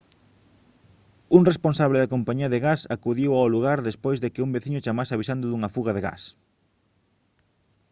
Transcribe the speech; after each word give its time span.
un 1.37 1.41
responsable 1.51 1.97
da 1.99 2.11
compañía 2.15 2.51
de 2.53 2.59
gas 2.67 2.81
acudiu 2.95 3.31
ao 3.35 3.51
lugar 3.55 3.77
despois 3.89 4.17
de 4.23 4.31
que 4.33 4.43
un 4.45 4.53
veciño 4.55 4.83
chamase 4.85 5.13
avisando 5.13 5.45
dunha 5.47 5.73
fuga 5.75 5.91
de 5.95 6.05
gas 6.07 6.21